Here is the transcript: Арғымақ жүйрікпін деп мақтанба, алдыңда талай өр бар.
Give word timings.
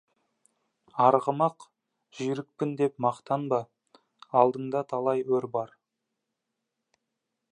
Арғымақ 1.07 1.65
жүйрікпін 2.19 2.71
деп 2.79 2.97
мақтанба, 3.07 3.61
алдыңда 4.41 4.83
талай 4.95 5.23
өр 5.37 5.49
бар. 5.59 5.77